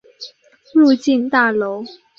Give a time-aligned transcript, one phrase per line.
[0.73, 1.85] 入境大楼